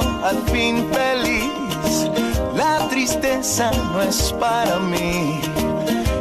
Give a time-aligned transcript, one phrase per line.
[0.00, 2.08] al fin feliz.
[2.54, 5.40] La tristeza no es para mí.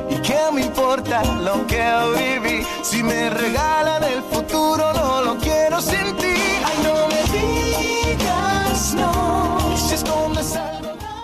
[0.10, 1.84] ¿Y qué me importa lo que
[2.18, 2.64] viví?
[2.84, 6.36] Si me regalan el futuro, no lo quiero sin ti.
[6.66, 7.22] Ay, no me
[8.18, 9.76] digas no.
[9.76, 10.78] Si escondes algo.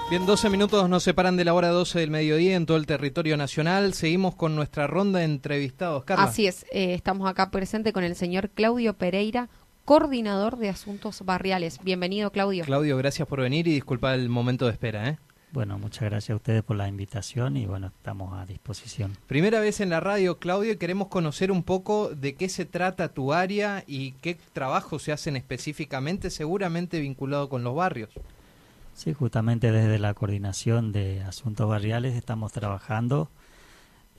[0.10, 3.36] Bien, 12 minutos nos separan de la hora 12 del mediodía en todo el territorio
[3.38, 3.94] nacional.
[3.94, 6.04] Seguimos con nuestra ronda de entrevistados.
[6.04, 6.26] Carla.
[6.26, 9.50] Así es, eh, estamos acá presente con el señor Claudio Pereira,
[9.86, 11.80] coordinador de asuntos barriales.
[11.84, 12.64] Bienvenido, Claudio.
[12.66, 15.10] Claudio, gracias por venir y disculpa el momento de espera.
[15.10, 15.18] ¿eh?
[15.52, 19.16] Bueno, muchas gracias a ustedes por la invitación y bueno, estamos a disposición.
[19.28, 23.10] Primera vez en la radio, Claudio, y queremos conocer un poco de qué se trata
[23.10, 28.10] tu área y qué trabajos se hacen específicamente, seguramente vinculado con los barrios.
[28.96, 33.30] Sí, justamente desde la coordinación de asuntos barriales estamos trabajando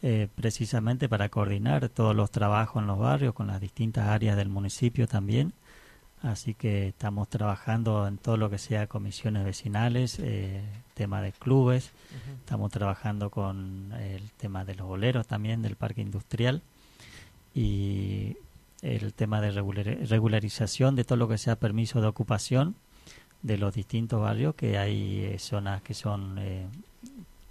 [0.07, 4.51] eh, precisamente para coordinar todos los trabajos en los barrios con las distintas áreas del
[4.51, 5.55] municipio también.
[6.21, 10.63] Así que estamos trabajando en todo lo que sea comisiones vecinales, eh,
[10.95, 11.91] tema de clubes,
[12.41, 16.61] estamos trabajando con el tema de los boleros también del parque industrial
[17.55, 18.37] y
[18.83, 22.75] el tema de regular- regularización de todo lo que sea permiso de ocupación
[23.43, 26.67] de los distintos barrios que hay eh, zonas que son eh,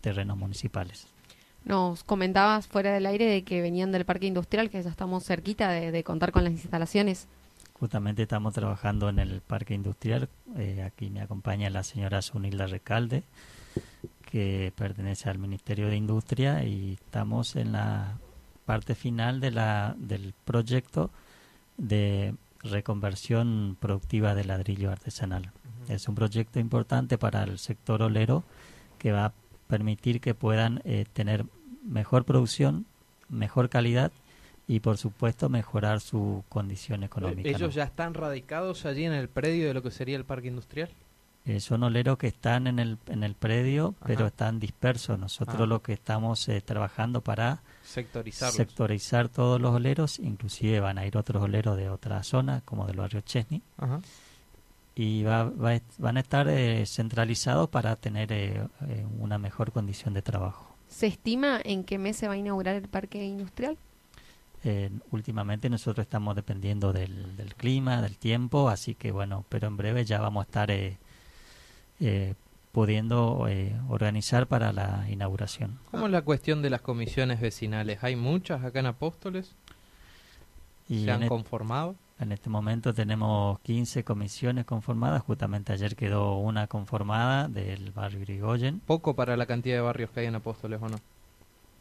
[0.01, 1.07] terrenos municipales.
[1.65, 5.69] Nos comentabas fuera del aire de que venían del parque industrial, que ya estamos cerquita
[5.69, 7.27] de, de contar con las instalaciones.
[7.73, 10.29] Justamente estamos trabajando en el parque industrial.
[10.57, 13.23] eh, aquí me acompaña la señora Sunilda Recalde,
[14.29, 18.17] que pertenece al Ministerio de Industria y estamos en la
[18.65, 21.09] parte final de la, del proyecto
[21.77, 25.51] de reconversión productiva de ladrillo artesanal.
[25.89, 28.43] Es un proyecto importante para el sector olero
[28.97, 29.33] que va a
[29.67, 31.45] permitir que puedan eh, tener
[31.83, 32.85] mejor producción,
[33.29, 34.11] mejor calidad
[34.67, 37.49] y por supuesto mejorar su condición económica.
[37.49, 37.55] ¿no?
[37.57, 40.89] ¿Ellos ya están radicados allí en el predio de lo que sería el parque industrial?
[41.45, 45.19] Eh, son oleros que están en el, en el predio, pero están dispersos.
[45.19, 45.65] Nosotros Ah.
[45.65, 51.43] lo que estamos eh, trabajando para sectorizar todos los oleros, inclusive van a ir otros
[51.43, 53.99] oleros de otra zona, como del barrio Chesney, Ajá.
[54.95, 60.13] Y va, va van a estar eh, centralizados para tener eh, eh, una mejor condición
[60.13, 60.75] de trabajo.
[60.87, 63.77] ¿Se estima en qué mes se va a inaugurar el parque industrial?
[64.65, 69.75] Eh, últimamente nosotros estamos dependiendo del, del clima, del tiempo, así que bueno, pero en
[69.75, 70.97] breve ya vamos a estar eh,
[71.99, 72.35] eh,
[72.71, 75.79] pudiendo eh, organizar para la inauguración.
[75.91, 78.03] ¿Cómo es la cuestión de las comisiones vecinales?
[78.03, 79.53] ¿Hay muchas acá en Apóstoles?
[80.87, 81.95] Y ¿Se han conformado?
[82.23, 88.79] En este momento tenemos 15 comisiones conformadas, justamente ayer quedó una conformada del barrio Irigoyen.
[88.79, 90.97] Poco para la cantidad de barrios que hay en Apóstoles, ¿o no?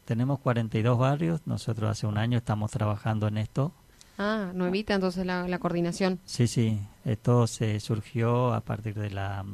[0.04, 3.72] Tenemos 42 barrios, nosotros hace un año estamos trabajando en esto.
[4.18, 6.20] Ah, no evita entonces la, la coordinación.
[6.26, 9.44] Sí, sí, esto se surgió a partir de la,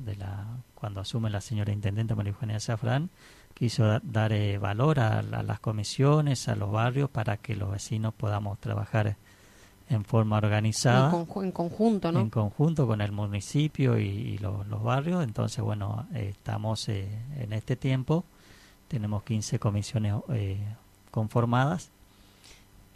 [0.00, 3.08] de la cuando asume la señora intendente María Eugenia Zafrán,
[3.54, 7.70] quiso da- dar eh, valor a, la- las comisiones, a los barrios, para que los
[7.70, 9.16] vecinos podamos trabajar
[9.88, 12.20] en forma En, organizada, conju- en conjunto, ¿no?
[12.20, 15.22] en conjunto con el municipio y, y lo- los barrios.
[15.24, 17.08] Entonces, bueno, eh, estamos eh,
[17.38, 18.24] en este tiempo,
[18.88, 20.58] tenemos 15 comisiones eh,
[21.10, 21.90] conformadas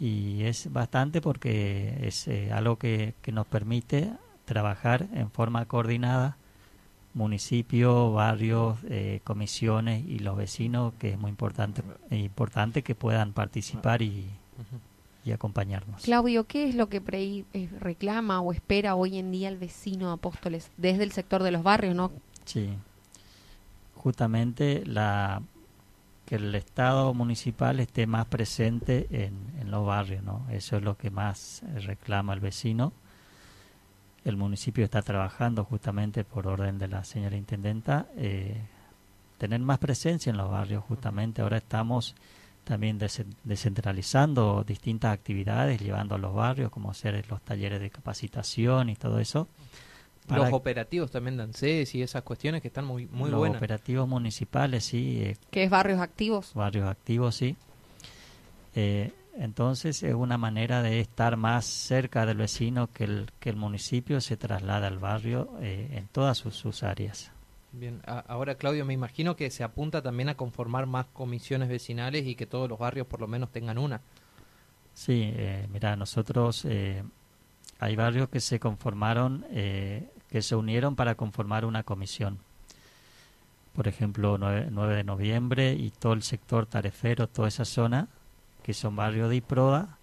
[0.00, 4.12] y es bastante porque es eh, algo que, que nos permite
[4.44, 6.36] trabajar en forma coordinada
[7.14, 14.02] municipio, barrios, eh, comisiones y los vecinos, que es muy importante, importante que puedan participar
[14.02, 14.26] y,
[15.24, 16.02] y acompañarnos.
[16.02, 20.08] Claudio, ¿qué es lo que pre- eh, reclama o espera hoy en día el vecino
[20.08, 22.10] de Apóstoles desde el sector de los barrios, no?
[22.44, 22.70] Sí,
[23.94, 25.42] justamente la
[26.24, 30.46] que el Estado municipal esté más presente en, en los barrios, ¿no?
[30.50, 32.92] Eso es lo que más eh, reclama el vecino.
[34.24, 38.60] El municipio está trabajando justamente por orden de la señora intendenta eh,
[39.38, 40.84] tener más presencia en los barrios.
[40.84, 42.14] Justamente ahora estamos
[42.68, 42.98] también
[43.44, 49.18] descentralizando distintas actividades, llevando a los barrios, como ser los talleres de capacitación y todo
[49.20, 49.48] eso.
[50.28, 53.56] Los operativos también dan CES y esas cuestiones que están muy, muy los buenas.
[53.56, 56.52] operativos municipales, sí, eh, Que es barrios activos.
[56.52, 57.56] barrios activos, sí.
[58.74, 63.56] Eh, entonces es una manera de estar más cerca del vecino que el, que el
[63.56, 67.30] municipio se traslada al barrio eh, en todas sus, sus áreas.
[67.72, 72.34] Bien, ahora Claudio, me imagino que se apunta también a conformar más comisiones vecinales y
[72.34, 74.00] que todos los barrios por lo menos tengan una.
[74.94, 77.02] Sí, eh, mira, nosotros eh,
[77.78, 82.38] hay barrios que se conformaron, eh, que se unieron para conformar una comisión.
[83.74, 88.08] Por ejemplo, 9, 9 de noviembre y todo el sector tarefero, toda esa zona,
[88.64, 89.98] que son barrios de IPRODA,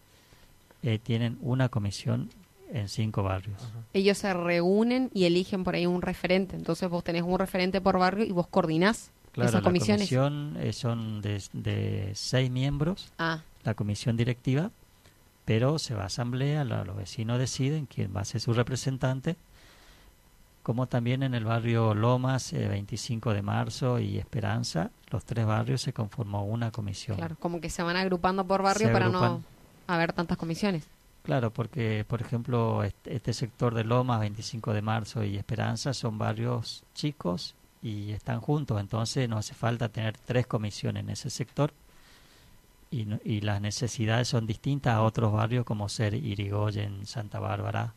[0.81, 2.29] eh, tienen una comisión
[2.71, 3.61] en cinco barrios.
[3.93, 6.55] Ellos se reúnen y eligen por ahí un referente.
[6.55, 10.09] Entonces vos tenés un referente por barrio y vos coordinás Claro, esas la comisiones.
[10.09, 14.71] comisión eh, son de, de seis miembros, Ah, la comisión directiva,
[15.43, 19.35] pero se va a asamblea, la- los vecinos deciden quién va a ser su representante,
[20.63, 25.81] como también en el barrio Lomas, eh, 25 de marzo y Esperanza, los tres barrios
[25.81, 27.17] se conformó una comisión.
[27.17, 29.41] claro, como que se van agrupando por barrio Se para no
[29.87, 30.87] haber tantas comisiones.
[31.25, 36.83] Claro, porque por ejemplo este, sector de Lomas, 25 de marzo y Esperanza son barrios
[36.93, 41.73] chicos y están juntos, entonces no hace falta tener tres comisiones en ese sector.
[42.91, 47.95] Y, y las necesidades son distintas a otros barrios como ser Irigoyen, Santa Bárbara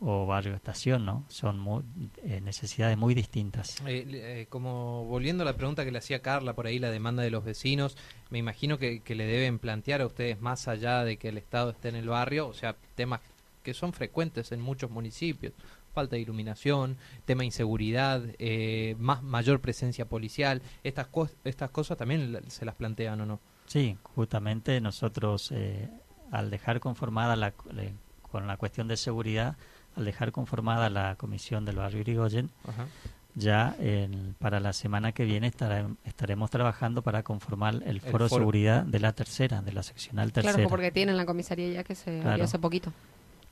[0.00, 1.24] o Barrio Estación, ¿no?
[1.28, 1.82] Son mu-
[2.22, 3.80] eh, necesidades muy distintas.
[3.86, 7.22] Eh, eh, como volviendo a la pregunta que le hacía Carla por ahí, la demanda
[7.22, 7.96] de los vecinos,
[8.30, 11.70] me imagino que, que le deben plantear a ustedes más allá de que el Estado
[11.70, 13.20] esté en el barrio, o sea, temas
[13.62, 15.52] que son frecuentes en muchos municipios,
[15.94, 21.96] falta de iluminación, tema de inseguridad, eh, más mayor presencia policial, estas cos- estas cosas
[21.96, 23.40] también se las plantean o no.
[23.66, 25.88] Sí, justamente nosotros eh,
[26.30, 29.56] al dejar conformada la, le- con la cuestión de seguridad,
[29.96, 32.86] al dejar conformada la comisión del barrio Irigoyen, Ajá.
[33.34, 38.28] ya en- para la semana que viene estará- estaremos trabajando para conformar el foro de
[38.30, 38.40] foro.
[38.42, 40.54] seguridad de la tercera, de la seccional tercera.
[40.54, 42.30] Claro, porque tienen la comisaría ya que se Claro.
[42.30, 42.92] abrió hace poquito.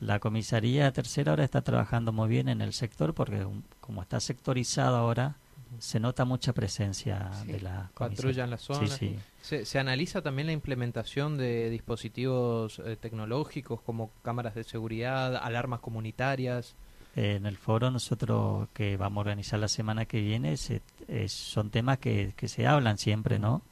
[0.00, 3.46] La comisaría tercera ahora está trabajando muy bien en el sector porque
[3.80, 5.36] como está sectorizado ahora,
[5.78, 7.52] se nota mucha presencia Sí.
[7.52, 7.90] de la.
[7.96, 8.86] Patrulla en la zona.
[8.88, 9.18] Sí, sí.
[9.42, 15.80] ¿Se, se analiza también la implementación de dispositivos eh, tecnológicos como cámaras de seguridad, alarmas
[15.80, 16.74] comunitarias?
[17.16, 21.70] En el foro nosotros que vamos a organizar la semana que viene se- eh, son
[21.70, 23.62] temas que, que se hablan siempre, ¿no?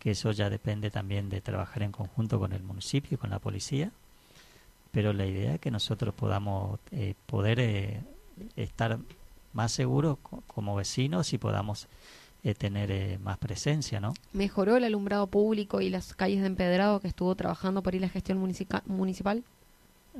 [0.00, 3.38] Que eso ya depende también de trabajar en conjunto con el municipio y con la
[3.38, 3.92] policía.
[4.90, 8.00] Pero la idea es que nosotros podamos eh, poder eh,
[8.56, 8.98] estar
[9.52, 11.88] más seguros co- como vecinos y podamos
[12.44, 14.14] eh, tener eh, más presencia, ¿no?
[14.32, 18.08] ¿Mejoró el alumbrado público y las calles de empedrado que estuvo trabajando por ahí la
[18.08, 19.44] gestión municipal?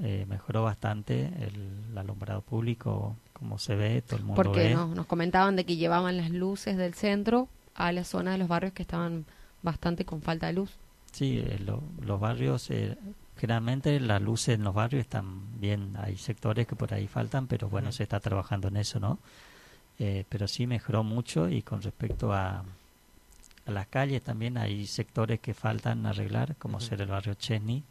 [0.02, 4.74] Eh, mejoró bastante el, alumbrado público, como se ve, todo el mundo Porque ve.
[4.74, 8.48] no, nos comentaban de que llevaban las luces del centro a la zona de los
[8.48, 9.24] barrios que estaban
[9.62, 10.70] bastante con falta de luz.
[11.12, 12.70] Sí, eh, lo- los barrios,
[13.38, 17.68] generalmente las luces en los barrios están bien, hay sectores que por ahí faltan, pero
[17.68, 19.18] bueno, se está trabajando en eso, ¿no?
[19.98, 22.64] Eh, pero sí mejoró mucho y con respecto a,
[23.66, 27.82] a las calles también hay sectores que faltan arreglar, como ser el barrio Chesney,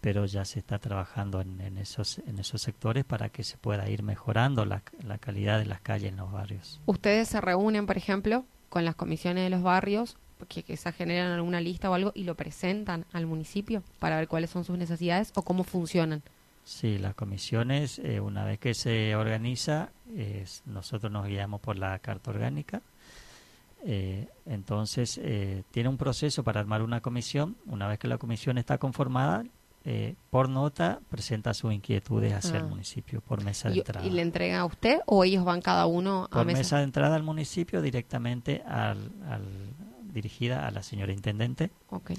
[0.00, 3.88] pero ya se está trabajando en, en esos, en esos sectores para que se pueda
[3.88, 6.80] ir mejorando la, la calidad de las calles en los barrios.
[6.86, 10.16] Ustedes se reúnen, por ejemplo, con las comisiones de los barrios,
[10.48, 14.50] que quizás generan alguna lista o algo y lo presentan al municipio para ver cuáles
[14.50, 16.22] son sus necesidades o cómo funcionan.
[16.64, 19.90] Sí, las comisiones, eh, una vez que se organiza,
[20.66, 22.82] nosotros nos guiamos por la carta orgánica.
[23.84, 27.56] Eh, entonces, eh, tiene un proceso para armar una comisión.
[27.66, 29.42] Una vez que la comisión está conformada,
[29.84, 32.68] eh, por nota presenta sus inquietudes hacia el Ah.
[32.68, 34.06] municipio por mesa de Y, entrada.
[34.06, 36.58] y le entrega a usted o ellos van cada uno a por mesa?
[36.58, 39.71] mesa de entrada al municipio directamente al, al-
[40.12, 42.12] dirigida a la señora intendente Ok.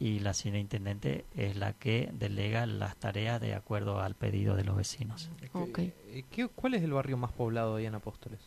[0.00, 4.64] y la señora intendente es la que delega las tareas de acuerdo al pedido de
[4.64, 5.30] los vecinos.
[5.52, 5.78] Ok.
[5.78, 8.40] Eh, ¿qué- ¿Cuál es el barrio más poblado ahí en Apóstoles?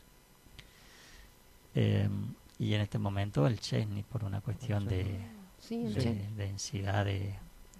[1.75, 2.09] Eh,
[2.59, 5.19] y en este momento el Chesney por una cuestión de,
[5.59, 5.83] Sí,
[6.35, 7.35] densidad de...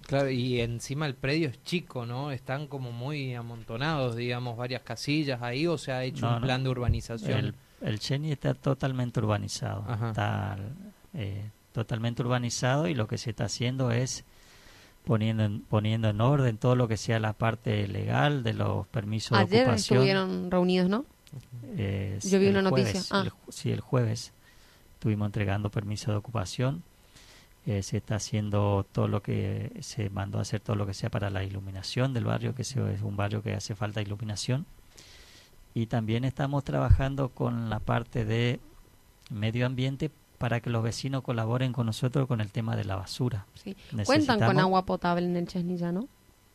[0.07, 2.31] Claro, y encima el predio es chico, ¿no?
[2.31, 6.47] Están como muy amontonados, digamos, varias casillas ahí, o se ha hecho No, un no.
[6.47, 7.37] plan de urbanización.
[7.39, 10.09] El, el Chesney está totalmente urbanizado, Ajá.
[10.09, 10.57] está
[11.17, 14.23] eh, totalmente urbanizado y lo que se está haciendo es
[15.03, 19.37] poniendo en, poniendo en orden todo lo que sea la parte legal de los permisos
[19.37, 19.97] de Ayer ocupación.
[19.99, 21.05] estuvieron reunidos, ¿no?
[21.75, 22.91] Eh, Yo vi una noticia.
[23.01, 23.23] jueves, Ah.
[23.25, 24.31] el sí, el jueves
[24.93, 26.83] estuvimos entregando permiso de ocupación.
[27.65, 31.09] Eh, se está haciendo todo lo que se mandó a hacer todo lo que sea
[31.09, 34.65] para la iluminación del barrio, que se- es un barrio que hace falta iluminación.
[35.73, 38.59] Y también estamos trabajando con la parte de
[39.29, 43.45] medio ambiente para que los vecinos colaboren con nosotros con el tema de la basura.
[43.55, 43.75] Sí.
[44.05, 46.07] Cuentan con agua potable en el Chesney ya, ¿no?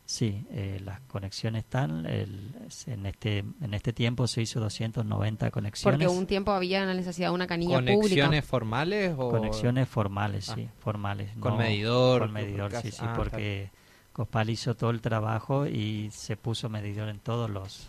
[0.05, 2.05] Sí, eh, las conexiones están.
[2.07, 2.55] el-
[2.87, 5.99] en este en este tiempo se hizo 290 conexiones.
[5.99, 8.43] Porque un tiempo había la necesidad de una canilla ¿Conexiones pública.
[8.43, 9.31] formales o...?
[9.31, 10.55] Conexiones formales, Ah.
[10.57, 11.31] sí, formales.
[11.39, 13.71] Con no- medidor, Con medidor, sí, sí, ah, porque
[14.12, 17.89] Cospal hizo todo el trabajo y se puso medidor en todos los...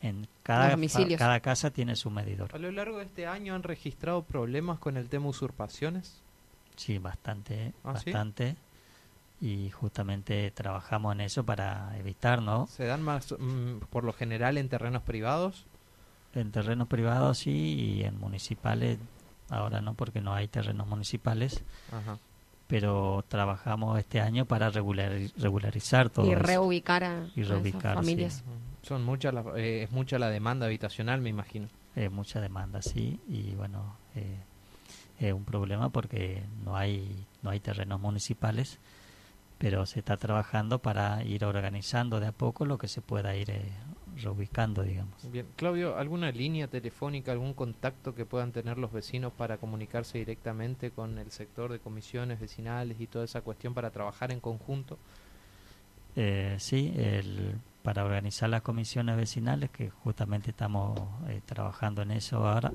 [0.00, 0.76] En cada,
[1.16, 2.54] cada casa tiene su medidor.
[2.54, 6.22] ¿A lo largo de este año han registrado problemas con el tema usurpaciones?
[6.76, 8.12] Sí, bastante, ¿Ah, sí?
[8.12, 8.56] bastante.
[9.40, 12.66] y justamente trabajamos en eso para evitar, ¿no?
[12.68, 15.64] ¿Se dan más, mm, por lo general, en terrenos privados?
[16.34, 17.50] En terrenos privados sí
[17.98, 18.98] y en municipales
[19.48, 21.62] ahora no porque no hay terrenos municipales.
[21.92, 22.18] Ajá.
[22.68, 27.92] Pero trabajamos este año para regular- regularizar todo y reubicar a, Y a esas reubicar,
[27.92, 27.96] sí.
[27.96, 28.44] familias.
[28.82, 31.68] Son muchas eh, es mucha la demanda habitacional, me imagino.
[31.96, 34.36] Eh, mucha demanda, sí, y bueno, eh,
[35.18, 38.78] es un problema porque no hay, no hay terrenos municipales,
[39.58, 43.50] pero se está trabajando para ir organizando de a poco lo que se pueda ir
[43.50, 43.72] eh,
[44.22, 45.14] reubicando, digamos.
[45.30, 50.90] Bien, Claudio, ¿alguna línea telefónica, algún contacto que puedan tener los vecinos para comunicarse directamente
[50.90, 54.98] con el sector de comisiones vecinales y toda esa cuestión para trabajar en conjunto?
[56.16, 60.98] Eh, sí, el, para organizar las comisiones vecinales, que justamente estamos
[61.28, 62.72] eh, trabajando en eso ahora,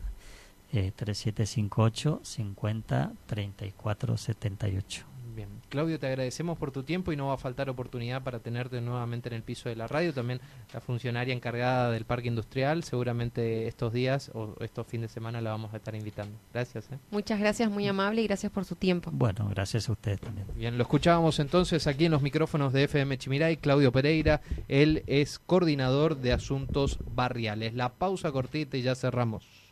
[0.71, 5.12] eh, 3758 50 34 78.
[5.35, 8.79] Bien, Claudio, te agradecemos por tu tiempo y no va a faltar oportunidad para tenerte
[8.81, 10.13] nuevamente en el piso de la radio.
[10.13, 10.39] También
[10.73, 15.49] la funcionaria encargada del parque industrial, seguramente estos días o estos fines de semana la
[15.51, 16.37] vamos a estar invitando.
[16.53, 16.91] Gracias.
[16.91, 16.99] ¿eh?
[17.09, 19.09] Muchas gracias, muy amable y gracias por su tiempo.
[19.11, 20.45] Bueno, gracias a ustedes también.
[20.55, 25.39] Bien, lo escuchábamos entonces aquí en los micrófonos de FM Chimiray, Claudio Pereira, él es
[25.39, 27.73] coordinador de asuntos barriales.
[27.73, 29.62] La pausa cortita y ya cerramos.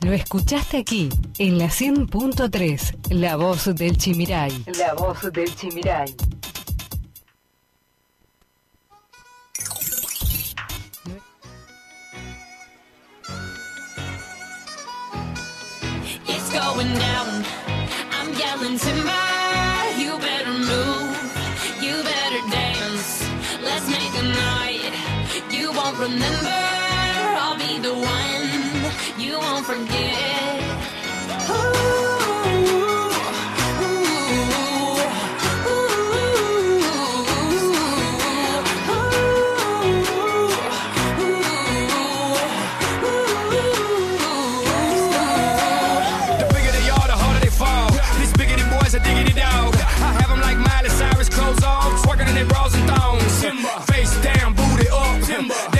[0.00, 4.52] Lo escuchaste aquí, en la 100.3, La Voz del Chimiray.
[4.78, 6.14] La Voz del Chimiray.
[16.28, 17.44] It's going down.
[18.12, 19.10] I'm yelling timber.
[19.96, 21.16] You better move.
[21.80, 23.26] You better dance.
[23.64, 24.92] Let's make a night.
[25.50, 26.60] You won't remember.
[27.40, 28.35] I'll be the one.
[48.86, 49.74] Boys are diggity dog.
[49.74, 53.44] I have them like Miley Cyrus, clothes off, twerking in their bras and thongs.
[53.90, 55.06] Face down, booty up.
[55.22, 55.75] That's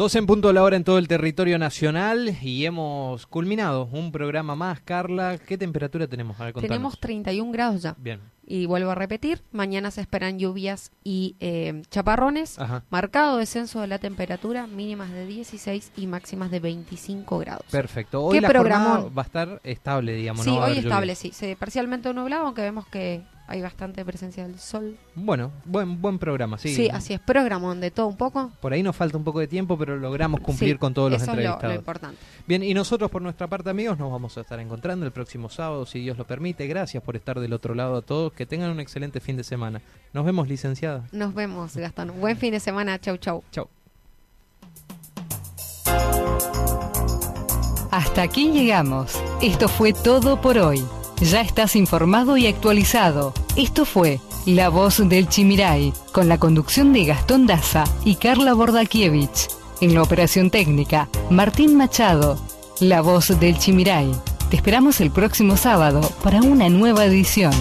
[0.00, 4.12] 12 en punto de la hora en todo el territorio nacional y hemos culminado un
[4.12, 4.80] programa más.
[4.80, 6.40] Carla, ¿qué temperatura tenemos?
[6.40, 6.54] A ver.
[6.54, 7.94] Tenemos 31 grados ya.
[7.98, 12.58] Bien, Y vuelvo a repetir, mañana se esperan lluvias y eh, chaparrones.
[12.58, 12.82] ajá.
[12.88, 17.66] Marcado descenso de la temperatura, mínimas de 16 y máximas de 25 grados.
[17.70, 18.24] Perfecto.
[18.24, 20.46] Hoy ¿Qué la va a estar estable, digamos.
[20.46, 21.14] sí, no hoy estable, lluvia.
[21.14, 21.32] sí.
[21.32, 24.96] Se, parcialmente nublado, aunque vemos que hay bastante presencia del sol.
[25.14, 26.74] Bueno, buen, buen programa, sí.
[26.74, 27.20] Sí, así es.
[27.20, 28.52] Programón de todo un poco.
[28.60, 31.20] Por ahí nos falta un poco de tiempo, pero logramos cumplir Sí, con todos los
[31.20, 31.74] eso es lo- entrevistados.
[31.74, 32.16] lo importante.
[32.46, 35.84] Bien, y nosotros por nuestra parte, amigos, nos vamos a estar encontrando el próximo sábado,
[35.84, 36.66] si Dios lo permite.
[36.68, 38.32] Gracias por estar del otro lado a todos.
[38.32, 39.80] Que tengan un excelente fin de semana.
[40.12, 41.04] Nos vemos, licenciada.
[41.12, 42.12] Nos vemos, Gastón.
[42.20, 42.98] Buen fin de semana.
[43.00, 43.42] Chau, chau.
[43.50, 43.68] Chau.
[47.90, 49.20] Hasta aquí llegamos.
[49.42, 50.80] Esto fue todo por hoy.
[51.20, 53.34] Ya estás informado y actualizado.
[53.56, 59.48] Esto fue La Voz del Chimiray, con la conducción de Gastón Daza y Carla Bordakiewicz.
[59.80, 62.38] En la operación técnica, Martín Machado.
[62.78, 64.12] La Voz del Chimiray.
[64.50, 67.52] Te esperamos el próximo sábado para una nueva edición.